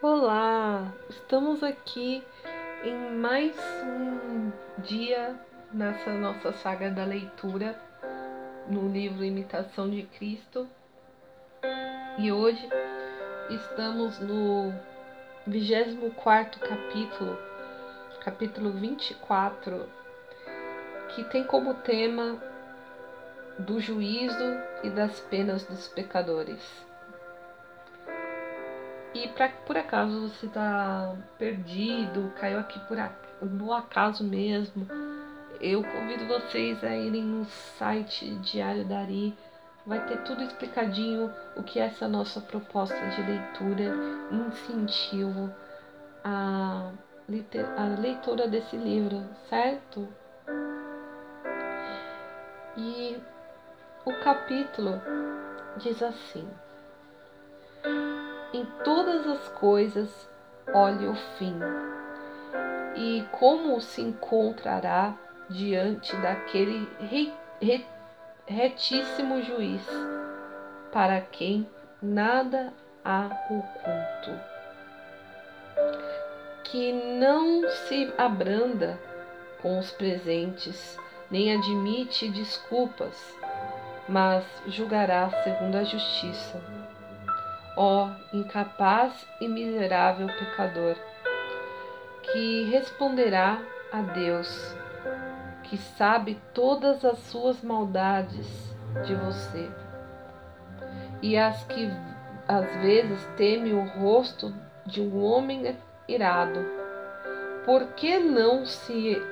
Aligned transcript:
Olá, 0.00 0.94
estamos 1.10 1.60
aqui 1.60 2.22
em 2.84 3.16
mais 3.16 3.56
um 3.82 4.52
dia 4.80 5.34
nessa 5.72 6.14
nossa 6.14 6.52
saga 6.52 6.88
da 6.88 7.04
leitura 7.04 7.76
no 8.68 8.88
livro 8.88 9.24
Imitação 9.24 9.90
de 9.90 10.04
Cristo. 10.04 10.68
E 12.16 12.30
hoje 12.30 12.64
estamos 13.50 14.20
no 14.20 14.72
24 15.44 16.60
capítulo, 16.60 17.36
capítulo 18.20 18.70
24, 18.70 19.84
que 21.08 21.24
tem 21.24 21.42
como 21.42 21.74
tema 21.74 22.40
do 23.58 23.80
juízo 23.80 24.60
e 24.84 24.90
das 24.90 25.18
penas 25.18 25.64
dos 25.64 25.88
pecadores. 25.88 26.87
E 29.14 29.28
pra, 29.28 29.48
por 29.48 29.76
acaso 29.76 30.28
você 30.28 30.46
tá 30.48 31.14
perdido, 31.38 32.32
caiu 32.38 32.58
aqui 32.58 32.78
por 32.80 32.98
no 33.40 33.72
acaso 33.72 34.24
mesmo, 34.24 34.86
eu 35.60 35.82
convido 35.82 36.26
vocês 36.26 36.82
a 36.82 36.96
irem 36.96 37.22
no 37.22 37.44
site 37.44 38.34
Diário 38.36 38.84
Dari. 38.84 39.36
Vai 39.86 40.04
ter 40.06 40.18
tudo 40.22 40.42
explicadinho 40.42 41.32
o 41.56 41.62
que 41.62 41.80
é 41.80 41.86
essa 41.86 42.06
nossa 42.06 42.40
proposta 42.40 42.98
de 43.10 43.22
leitura, 43.22 43.94
incentivo 44.30 45.50
a, 46.22 46.90
a 47.76 48.00
leitura 48.00 48.46
desse 48.46 48.76
livro, 48.76 49.24
certo? 49.48 50.06
E 52.76 53.16
o 54.04 54.12
capítulo 54.22 55.00
diz 55.78 56.02
assim. 56.02 56.46
Em 58.50 58.64
todas 58.82 59.26
as 59.26 59.46
coisas, 59.50 60.30
olhe 60.72 61.06
o 61.06 61.14
fim, 61.36 61.58
e 62.96 63.22
como 63.30 63.78
se 63.78 64.00
encontrará 64.00 65.14
diante 65.50 66.16
daquele 66.16 66.88
retíssimo 68.46 69.42
juiz, 69.42 69.82
para 70.90 71.20
quem 71.20 71.68
nada 72.00 72.72
há 73.04 73.26
oculto, 73.50 74.40
que 76.64 76.90
não 76.90 77.68
se 77.68 78.10
abranda 78.16 78.98
com 79.60 79.78
os 79.78 79.90
presentes, 79.90 80.98
nem 81.30 81.54
admite 81.54 82.30
desculpas, 82.30 83.36
mas 84.08 84.42
julgará 84.66 85.28
segundo 85.44 85.76
a 85.76 85.84
justiça 85.84 86.77
ó 87.80 88.10
incapaz 88.32 89.24
e 89.40 89.46
miserável 89.46 90.26
pecador, 90.26 90.96
que 92.22 92.64
responderá 92.64 93.62
a 93.92 94.02
Deus, 94.02 94.74
que 95.62 95.76
sabe 95.76 96.36
todas 96.52 97.04
as 97.04 97.18
suas 97.18 97.62
maldades 97.62 98.74
de 99.06 99.14
você, 99.14 99.70
e 101.22 101.38
as 101.38 101.62
que 101.66 101.88
às 102.48 102.66
vezes 102.82 103.24
teme 103.36 103.72
o 103.72 103.84
rosto 103.84 104.52
de 104.84 105.00
um 105.00 105.22
homem 105.22 105.76
irado. 106.08 106.66
Por 107.64 107.92
que 107.92 108.18
não 108.18 108.66
se 108.66 109.22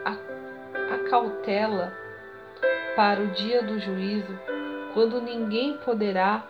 acautela 0.95 1.93
para 2.95 3.21
o 3.21 3.27
dia 3.29 3.61
do 3.61 3.81
juízo, 3.81 4.39
quando 4.95 5.21
ninguém 5.21 5.77
poderá 5.79 6.45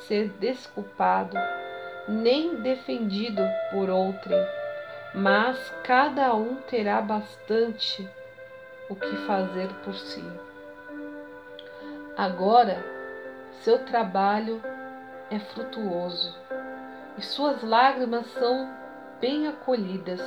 ser 0.00 0.28
desculpado, 0.38 1.36
nem 2.08 2.56
defendido 2.56 3.42
por 3.70 3.90
outrem, 3.90 4.38
mas 5.14 5.70
cada 5.82 6.34
um 6.34 6.56
terá 6.56 7.00
bastante 7.00 8.08
o 8.88 8.94
que 8.94 9.16
fazer 9.26 9.68
por 9.84 9.94
si. 9.94 10.24
Agora, 12.16 12.84
seu 13.62 13.78
trabalho 13.84 14.62
é 15.30 15.38
frutuoso 15.38 16.34
e 17.18 17.22
suas 17.22 17.62
lágrimas 17.62 18.26
são 18.32 18.70
bem 19.20 19.48
acolhidas, 19.48 20.20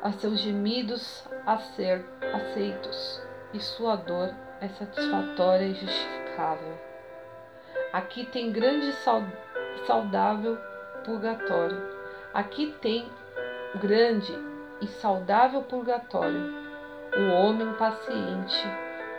a 0.00 0.12
seus 0.12 0.40
gemidos 0.40 1.24
a 1.46 1.58
ser 1.58 2.04
aceitos, 2.32 3.22
e 3.52 3.60
sua 3.60 3.96
dor 3.96 4.32
é 4.60 4.68
satisfatória 4.68 5.66
e 5.66 5.74
justificável. 5.74 6.91
Aqui 7.92 8.24
tem 8.24 8.50
grande 8.50 8.90
saudável 9.86 10.56
purgatório. 11.04 11.76
Aqui 12.32 12.74
tem 12.80 13.10
grande 13.74 14.32
e 14.80 14.86
saudável 14.86 15.62
purgatório. 15.62 16.54
O 17.14 17.32
homem 17.34 17.70
paciente 17.74 18.66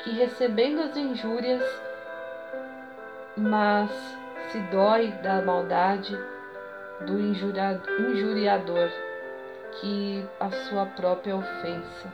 que 0.04 0.10
recebendo 0.10 0.82
as 0.82 0.98
injúrias, 0.98 1.62
mas 3.38 3.92
se 4.52 4.60
dói 4.72 5.12
da 5.22 5.40
maldade 5.44 6.18
do 7.06 7.20
injuriador, 7.20 8.90
que 9.80 10.26
a 10.40 10.50
sua 10.50 10.88
própria 10.88 11.36
ofensa, 11.36 12.12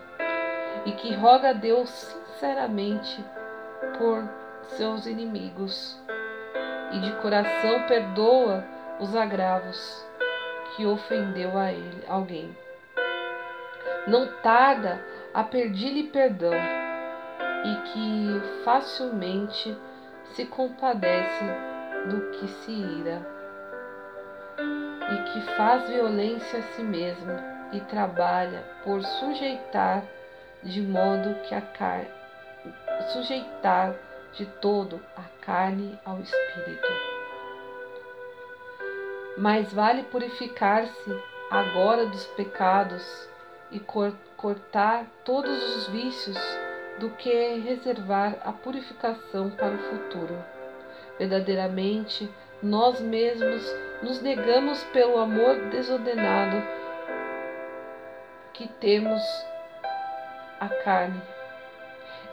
e 0.86 0.92
que 0.92 1.14
roga 1.16 1.52
a 1.52 1.54
Deus 1.54 1.90
sinceramente 1.90 3.24
por 3.98 4.24
seus 4.76 5.06
inimigos 5.06 5.98
e 6.92 7.00
de 7.00 7.12
coração 7.18 7.84
perdoa 7.88 8.64
os 9.00 9.16
agravos 9.16 10.06
que 10.76 10.86
ofendeu 10.86 11.58
a 11.58 11.72
ele 11.72 12.04
alguém. 12.08 12.56
Não 14.08 14.28
tarda 14.42 15.00
a 15.34 15.44
pedir-lhe 15.44 16.04
perdão 16.04 16.54
e 16.54 17.76
que 17.90 18.64
facilmente 18.64 19.78
se 20.34 20.46
compadece 20.46 21.46
do 22.08 22.32
que 22.32 22.48
se 22.48 22.72
ira 22.72 23.22
e 25.12 25.32
que 25.32 25.42
faz 25.56 25.88
violência 25.90 26.60
a 26.60 26.62
si 26.62 26.82
mesmo 26.82 27.34
e 27.74 27.80
trabalha 27.82 28.64
por 28.84 29.04
sujeitar 29.04 30.04
de 30.64 30.82
modo 30.82 31.36
que 31.42 31.54
a 31.54 31.62
carne 31.62 32.20
sujeitar 33.14 33.96
de 34.34 34.46
todo 34.46 35.02
a 35.16 35.24
carne 35.42 36.00
ao 36.06 36.20
espírito. 36.20 36.88
Mais 39.38 39.72
vale 39.74 40.04
purificar-se 40.04 41.24
agora 41.50 42.06
dos 42.06 42.26
pecados 42.28 43.30
e 43.72 43.80
cortar 44.38 45.06
todos 45.24 45.78
os 45.78 45.88
vícios 45.88 46.38
do 47.00 47.10
que 47.12 47.56
reservar 47.60 48.38
a 48.44 48.52
purificação 48.52 49.50
para 49.52 49.76
o 49.76 49.78
futuro. 49.78 50.44
Verdadeiramente, 51.18 52.30
nós 52.62 53.00
mesmos 53.00 53.64
nos 54.04 54.22
negamos 54.22 54.84
pelo 54.86 55.18
amor 55.18 55.56
desordenado 55.70 56.62
que 58.54 58.68
temos 58.68 59.22
à 60.60 60.68
carne, 60.68 61.22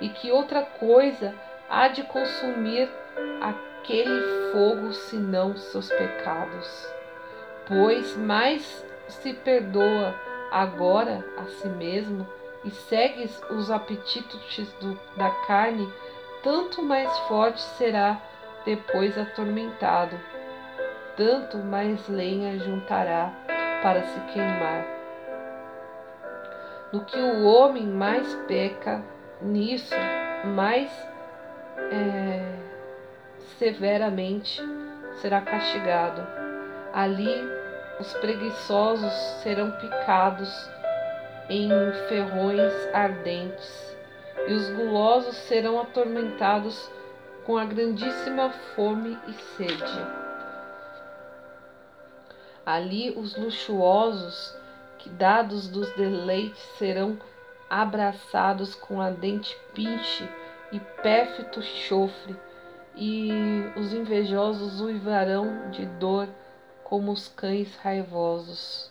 e 0.01 0.09
que 0.09 0.33
outra 0.33 0.63
coisa 0.63 1.33
há 1.69 1.89
de 1.89 2.03
consumir 2.05 2.89
aquele 3.41 4.53
fogo 4.53 4.93
senão 4.93 5.57
seus 5.57 5.89
pecados. 5.89 6.95
Pois 7.67 8.17
mais 8.17 8.85
se 9.09 9.33
perdoa 9.33 10.15
agora 10.51 11.25
a 11.37 11.45
si 11.45 11.69
mesmo 11.69 12.27
e 12.65 12.71
segues 12.71 13.41
os 13.51 13.71
apetites 13.71 14.73
do, 14.81 14.99
da 15.17 15.31
carne, 15.47 15.93
tanto 16.43 16.83
mais 16.83 17.17
forte 17.21 17.61
será 17.61 18.21
depois 18.65 19.17
atormentado, 19.17 20.19
tanto 21.17 21.59
mais 21.59 22.09
lenha 22.09 22.59
juntará 22.59 23.33
para 23.83 24.03
se 24.03 24.21
queimar. 24.33 24.85
No 26.93 27.05
que 27.05 27.19
o 27.19 27.45
homem 27.45 27.87
mais 27.87 28.35
peca, 28.49 29.05
nisso 29.41 29.95
mais 30.45 30.91
é, 31.79 32.43
severamente 33.59 34.61
será 35.21 35.41
castigado. 35.41 36.27
Ali 36.93 37.35
os 38.01 38.13
preguiçosos 38.15 39.13
serão 39.43 39.71
picados 39.73 40.71
em 41.49 41.69
ferrões 42.09 42.73
ardentes, 42.93 43.97
e 44.47 44.53
os 44.53 44.69
gulosos 44.71 45.37
serão 45.37 45.81
atormentados 45.81 46.91
com 47.45 47.57
a 47.57 47.65
grandíssima 47.65 48.51
fome 48.75 49.19
e 49.29 49.33
sede. 49.33 50.07
Ali 52.65 53.11
os 53.17 53.37
luxuosos, 53.37 54.55
que 54.99 55.09
dados 55.09 55.69
dos 55.69 55.89
deleites, 55.93 56.61
serão 56.79 57.17
abraçados 57.71 58.75
com 58.75 59.01
a 59.01 59.11
dente 59.11 59.57
pinche 59.73 60.29
e 60.73 60.81
pérfido 61.03 61.63
chofre, 61.63 62.37
e 62.95 63.31
os 63.77 63.93
invejosos 63.93 64.81
uivarão 64.81 65.71
de 65.71 65.85
dor 65.85 66.29
como 66.83 67.13
os 67.13 67.29
cães 67.29 67.77
raivosos. 67.77 68.91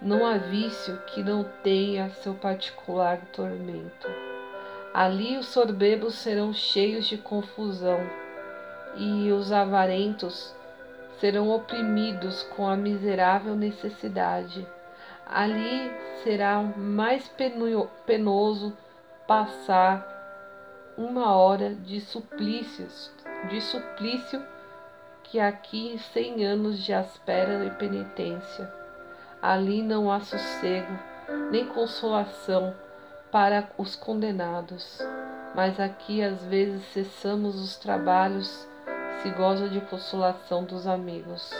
Não 0.00 0.26
há 0.26 0.36
vício 0.36 0.96
que 1.06 1.22
não 1.22 1.44
tenha 1.62 2.10
seu 2.10 2.34
particular 2.34 3.18
tormento. 3.32 4.08
Ali 4.92 5.36
os 5.36 5.46
soberbos 5.46 6.14
serão 6.14 6.52
cheios 6.52 7.06
de 7.06 7.18
confusão, 7.18 8.00
e 8.96 9.30
os 9.30 9.52
avarentos 9.52 10.54
serão 11.20 11.50
oprimidos 11.50 12.42
com 12.56 12.66
a 12.66 12.76
miserável 12.76 13.54
necessidade. 13.54 14.66
Ali 15.26 15.92
será 16.22 16.62
mais 16.62 17.30
penoso 18.06 18.76
passar 19.26 20.17
uma 20.98 21.32
hora 21.36 21.76
de 21.76 22.00
suplícios, 22.00 23.12
de 23.48 23.60
suplício 23.60 24.44
que 25.22 25.38
aqui 25.38 25.96
cem 26.12 26.44
anos 26.44 26.80
de 26.80 26.92
aspera 26.92 27.64
e 27.64 27.70
penitência. 27.70 28.68
Ali 29.40 29.80
não 29.80 30.10
há 30.10 30.18
sossego, 30.18 30.98
nem 31.52 31.66
consolação 31.66 32.74
para 33.30 33.70
os 33.78 33.94
condenados, 33.94 34.98
mas 35.54 35.78
aqui 35.78 36.20
às 36.20 36.44
vezes 36.46 36.82
cessamos 36.86 37.62
os 37.62 37.76
trabalhos, 37.76 38.66
se 39.22 39.30
goza 39.30 39.68
de 39.68 39.80
consolação 39.82 40.64
dos 40.64 40.84
amigos. 40.84 41.52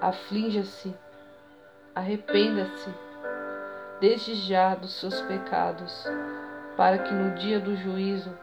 Aflinja-se, 0.00 0.94
arrependa-se, 1.94 2.88
desde 4.00 4.34
já 4.36 4.74
dos 4.74 4.94
seus 4.94 5.20
pecados, 5.20 6.06
para 6.76 6.98
que 6.98 7.12
no 7.12 7.34
dia 7.34 7.60
do 7.60 7.76
juízo 7.76 8.36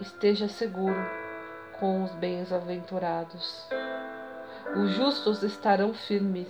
esteja 0.00 0.48
seguro 0.48 1.00
com 1.78 2.02
os 2.02 2.12
bem-aventurados. 2.12 3.68
Os 4.76 4.90
justos 4.92 5.42
estarão 5.42 5.94
firmes 5.94 6.48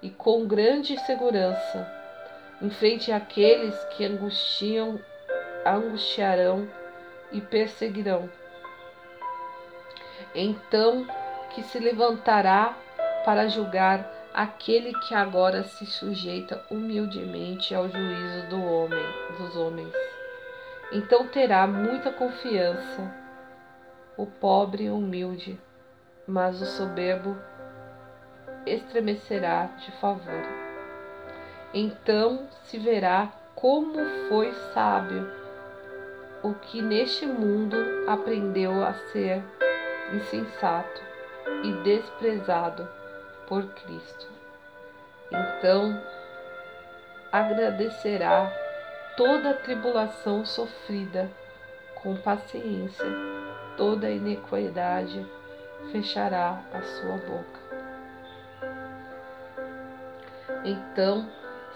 e 0.00 0.10
com 0.10 0.46
grande 0.46 0.98
segurança 1.00 1.90
em 2.60 2.70
frente 2.70 3.10
àqueles 3.10 3.74
que 3.86 4.04
angustiam, 4.04 5.00
angustiarão 5.66 6.68
e 7.30 7.40
perseguirão. 7.40 8.30
Então 10.34 11.06
que 11.50 11.62
se 11.62 11.78
levantará 11.78 12.76
para 13.24 13.48
julgar 13.48 14.21
aquele 14.34 14.92
que 15.00 15.14
agora 15.14 15.62
se 15.62 15.84
sujeita 15.84 16.64
humildemente 16.70 17.74
ao 17.74 17.88
juízo 17.88 18.46
do 18.48 18.62
homem, 18.62 19.04
dos 19.38 19.56
homens. 19.56 19.92
Então 20.90 21.26
terá 21.26 21.66
muita 21.66 22.12
confiança 22.12 23.22
o 24.16 24.26
pobre 24.26 24.84
e 24.84 24.90
humilde, 24.90 25.58
mas 26.26 26.60
o 26.60 26.66
soberbo 26.66 27.36
estremecerá 28.66 29.66
de 29.78 29.90
favor. 29.92 30.42
Então 31.72 32.46
se 32.64 32.78
verá 32.78 33.32
como 33.54 33.98
foi 34.28 34.52
sábio 34.74 35.30
o 36.42 36.54
que 36.54 36.82
neste 36.82 37.24
mundo 37.24 37.76
aprendeu 38.06 38.84
a 38.84 38.92
ser 38.92 39.42
insensato 40.12 41.00
e 41.62 41.72
desprezado 41.82 42.88
por 43.52 43.66
Cristo. 43.66 44.28
Então 45.30 46.02
agradecerá 47.30 48.50
toda 49.14 49.50
a 49.50 49.54
tribulação 49.54 50.42
sofrida 50.42 51.30
com 51.96 52.16
paciência 52.16 53.04
toda 53.76 54.08
iniquidade 54.08 55.26
fechará 55.90 56.62
a 56.72 56.80
sua 56.80 57.18
boca. 57.18 57.60
Então 60.64 61.28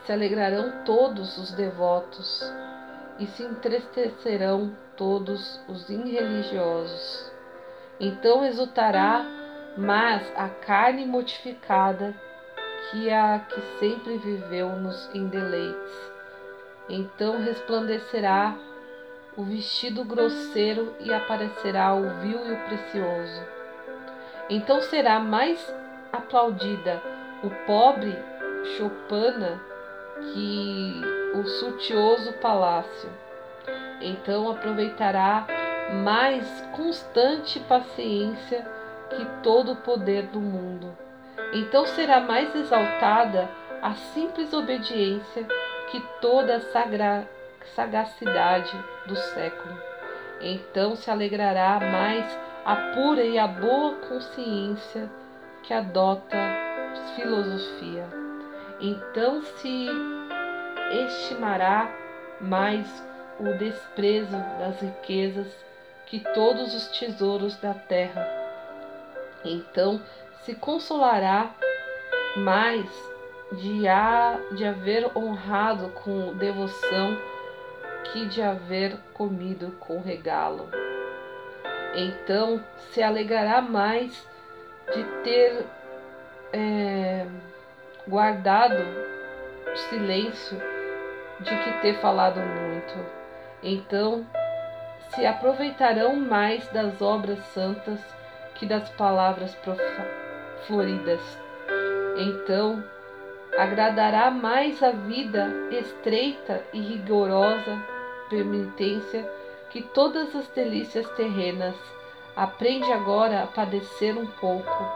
se 0.07 0.13
alegrarão 0.13 0.83
todos 0.83 1.37
os 1.37 1.53
devotos 1.53 2.43
e 3.19 3.27
se 3.27 3.43
entristecerão 3.43 4.75
todos 4.97 5.61
os 5.69 5.91
irreligiosos. 5.91 7.31
Então 8.01 8.47
exultará 8.47 9.46
mas 9.77 10.33
a 10.37 10.49
carne 10.49 11.05
mortificada 11.05 12.15
que 12.91 13.11
a 13.11 13.41
que 13.41 13.61
sempre 13.79 14.17
viveu 14.19 14.71
nos 14.71 15.11
em 15.15 15.27
deleites. 15.27 16.13
Então 16.89 17.43
resplandecerá 17.43 18.55
o 19.37 19.43
vestido 19.43 20.05
grosseiro 20.05 20.95
e 21.01 21.13
aparecerá 21.13 21.95
o 21.95 22.09
vil 22.21 22.47
e 22.47 22.53
o 22.53 22.65
precioso. 22.67 23.43
Então 24.49 24.81
será 24.81 25.19
mais 25.19 25.75
aplaudida 26.13 27.03
o 27.43 27.51
pobre 27.67 28.17
chopana 28.77 29.61
que 30.33 31.03
o 31.35 31.45
sutioso 31.45 32.33
palácio. 32.35 33.11
Então 34.01 34.51
aproveitará 34.51 35.47
mais 36.03 36.47
constante 36.75 37.61
paciência 37.61 38.76
que 39.11 39.25
todo 39.43 39.73
o 39.73 39.77
poder 39.77 40.27
do 40.27 40.41
mundo. 40.41 40.97
Então 41.53 41.87
será 41.87 42.21
mais 42.21 42.55
exaltada 42.55 43.49
a 43.83 43.95
simples 43.95 44.53
obediência 44.53 45.47
que 45.91 46.01
toda 46.21 46.57
a 46.57 46.61
sagrada 46.61 47.37
sagacidade 47.75 48.73
do 49.07 49.17
século. 49.17 49.77
Então 50.41 50.95
se 50.95 51.11
alegrará 51.11 51.81
mais 51.81 52.39
a 52.65 52.77
pura 52.95 53.25
e 53.25 53.39
a 53.39 53.47
boa 53.47 53.95
consciência 54.09 55.11
que 55.63 55.73
adota 55.73 56.37
filosofia. 57.15 58.07
Então 58.81 59.43
se 59.43 59.89
estimará 61.07 61.91
mais 62.41 62.87
o 63.41 63.53
desprezo 63.59 64.37
das 64.59 64.81
riquezas 64.81 65.49
que 66.07 66.21
todos 66.21 66.75
os 66.75 66.89
tesouros 66.99 67.57
da 67.57 67.75
terra. 67.75 68.36
Então 69.47 70.01
se 70.43 70.55
consolará 70.55 71.55
mais 72.37 72.87
de, 73.53 73.87
a, 73.89 74.39
de 74.53 74.65
haver 74.65 75.11
honrado 75.17 75.89
com 75.91 76.35
devoção 76.37 77.17
que 78.13 78.27
de 78.27 78.43
haver 78.43 78.97
comido 79.15 79.73
com 79.81 80.01
regalo. 80.01 80.69
Então 81.95 82.63
se 82.91 83.03
alegrará 83.03 83.61
mais 83.61 84.27
de 84.93 85.05
ter 85.23 85.65
é, 86.53 87.27
guardado 88.07 88.85
silêncio 89.89 90.59
de 91.41 91.51
que 91.51 91.73
ter 91.81 91.95
falado 92.01 92.41
muito. 92.41 92.95
Então 93.63 94.27
se 95.15 95.25
aproveitarão 95.25 96.17
mais 96.17 96.67
das 96.69 97.01
obras 97.01 97.39
santas 97.49 98.01
que 98.59 98.67
das 98.67 98.89
palavras 98.91 99.57
floridas. 100.67 101.21
Então 102.17 102.83
agradará 103.57 104.31
mais 104.31 104.83
a 104.83 104.91
vida 104.91 105.49
estreita 105.71 106.63
e 106.73 106.81
rigorosa 106.81 107.97
penitência 108.29 109.29
que 109.71 109.83
todas 109.83 110.35
as 110.35 110.49
delícias 110.49 111.09
terrenas. 111.11 111.75
Aprende 112.35 112.91
agora 112.93 113.43
a 113.43 113.47
padecer 113.47 114.17
um 114.17 114.27
pouco, 114.27 114.93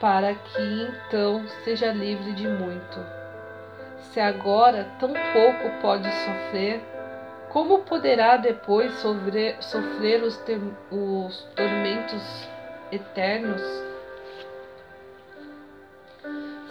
para 0.00 0.34
que 0.34 0.62
então 0.88 1.46
seja 1.64 1.92
livre 1.92 2.32
de 2.32 2.48
muito. 2.48 2.98
Se 3.98 4.18
agora 4.18 4.88
tão 4.98 5.12
pouco 5.12 5.80
pode 5.82 6.10
sofrer, 6.10 6.82
como 7.50 7.80
poderá 7.80 8.36
depois 8.36 8.92
sofrer, 9.00 9.56
sofrer 9.60 10.22
os, 10.22 10.40
os 10.90 11.42
tormentos 11.56 12.48
eternos? 12.92 13.60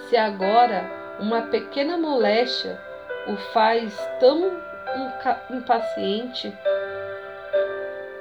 Se 0.07 0.15
agora 0.15 1.17
uma 1.19 1.43
pequena 1.43 1.97
moléstia 1.97 2.79
o 3.27 3.35
faz 3.53 3.95
tão 4.19 4.51
impaciente, 5.51 6.51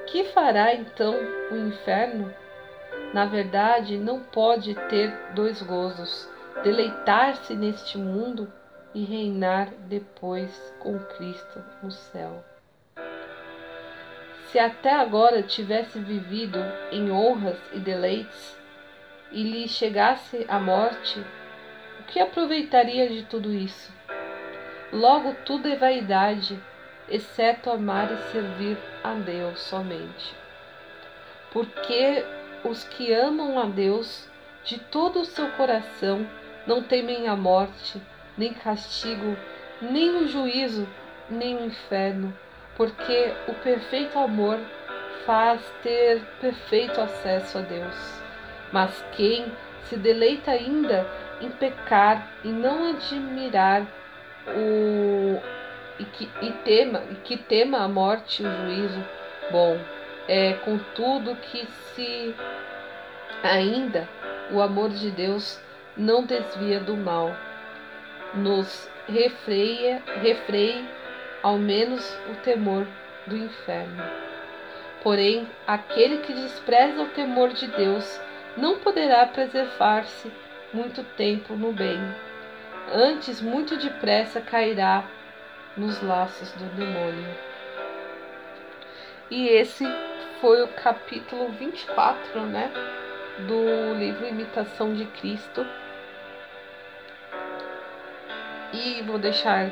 que 0.07 0.25
fará 0.25 0.73
então 0.73 1.15
o 1.51 1.55
inferno? 1.55 2.33
Na 3.13 3.25
verdade, 3.25 3.97
não 3.97 4.19
pode 4.19 4.75
ter 4.89 5.11
dois 5.33 5.61
gozos: 5.61 6.29
deleitar-se 6.61 7.55
neste 7.55 7.97
mundo 7.97 8.51
e 8.93 9.03
reinar 9.03 9.69
depois 9.87 10.73
com 10.79 10.97
Cristo 10.99 11.63
no 11.81 11.91
céu. 11.91 12.43
Se 14.47 14.57
até 14.57 14.91
agora 14.91 15.43
tivesse 15.43 15.99
vivido 15.99 16.59
em 16.91 17.11
honras 17.11 17.59
e 17.71 17.79
deleites, 17.79 18.57
e 19.31 19.43
lhe 19.43 19.67
chegasse 19.67 20.43
a 20.47 20.59
morte, 20.59 21.23
o 21.99 22.03
que 22.03 22.19
aproveitaria 22.19 23.07
de 23.09 23.23
tudo 23.25 23.53
isso? 23.53 23.93
Logo, 24.91 25.35
tudo 25.45 25.67
é 25.67 25.75
vaidade, 25.75 26.59
exceto 27.07 27.69
amar 27.69 28.11
e 28.11 28.17
servir 28.31 28.77
a 29.03 29.13
Deus 29.13 29.59
somente. 29.59 30.35
Porque 31.51 32.25
os 32.63 32.83
que 32.85 33.13
amam 33.13 33.59
a 33.59 33.65
Deus 33.65 34.27
de 34.63 34.79
todo 34.79 35.19
o 35.19 35.25
seu 35.25 35.49
coração, 35.51 36.27
não 36.65 36.81
temem 36.81 37.27
a 37.27 37.35
morte, 37.35 38.01
nem 38.39 38.53
castigo, 38.53 39.37
nem 39.81 40.23
o 40.23 40.27
juízo, 40.27 40.87
nem 41.29 41.57
o 41.57 41.65
inferno, 41.65 42.33
porque 42.77 43.33
o 43.49 43.53
perfeito 43.55 44.17
amor 44.17 44.57
faz 45.25 45.61
ter 45.83 46.21
perfeito 46.39 47.01
acesso 47.01 47.57
a 47.57 47.61
Deus. 47.61 48.21
Mas 48.71 49.03
quem 49.11 49.51
se 49.83 49.97
deleita 49.97 50.51
ainda 50.51 51.05
em 51.41 51.49
pecar 51.49 52.31
e 52.43 52.47
não 52.47 52.89
admirar 52.91 53.85
o 54.47 55.41
e 55.99 56.05
que, 56.05 56.29
e 56.41 56.51
tema, 56.63 57.03
e 57.11 57.15
que 57.15 57.35
tema 57.35 57.79
a 57.79 57.87
morte 57.89 58.41
e 58.41 58.45
o 58.45 58.51
juízo, 58.51 59.03
bom, 59.51 59.77
é 60.29 60.53
contudo 60.53 61.35
que 61.35 61.67
se 61.93 62.33
ainda 63.43 64.07
o 64.49 64.61
amor 64.61 64.91
de 64.91 65.11
Deus 65.11 65.61
não 65.97 66.23
desvia 66.23 66.79
do 66.79 66.95
mal, 66.95 67.35
nos 68.33 68.89
refreia, 69.07 70.01
refreie 70.21 70.87
ao 71.41 71.57
menos 71.57 72.07
o 72.29 72.35
temor 72.43 72.85
do 73.25 73.35
inferno. 73.35 74.03
Porém, 75.01 75.47
aquele 75.65 76.17
que 76.17 76.33
despreza 76.33 77.01
o 77.01 77.09
temor 77.09 77.49
de 77.49 77.67
Deus 77.67 78.19
não 78.57 78.79
poderá 78.79 79.25
preservar-se 79.25 80.31
muito 80.73 81.03
tempo 81.15 81.55
no 81.55 81.71
bem. 81.71 81.99
Antes, 82.91 83.41
muito 83.41 83.77
depressa 83.77 84.41
cairá 84.41 85.05
nos 85.77 86.01
laços 86.01 86.51
do 86.53 86.65
demônio. 86.75 87.35
E 89.29 89.47
esse 89.47 89.85
foi 90.41 90.63
o 90.63 90.67
capítulo 90.69 91.49
24, 91.49 92.41
né, 92.41 92.71
do 93.47 93.93
livro 93.97 94.27
Imitação 94.27 94.93
de 94.93 95.05
Cristo. 95.05 95.65
E 98.73 99.01
vou 99.03 99.17
deixar 99.17 99.71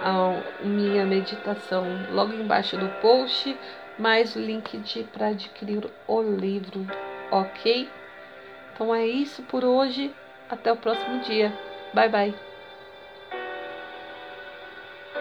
a 0.00 0.64
minha 0.64 1.04
meditação 1.04 1.84
logo 2.10 2.32
embaixo 2.32 2.76
do 2.76 2.88
post, 3.00 3.56
mais 3.98 4.34
o 4.36 4.40
link 4.40 4.82
para 5.12 5.28
adquirir 5.28 5.88
o 6.06 6.22
livro, 6.22 6.86
ok? 7.30 7.88
Então 8.72 8.94
é 8.94 9.06
isso 9.06 9.42
por 9.42 9.64
hoje. 9.64 10.14
Até 10.50 10.72
o 10.72 10.76
próximo 10.76 11.20
dia. 11.20 11.52
Bye 11.94 12.08
bye. 12.08 12.53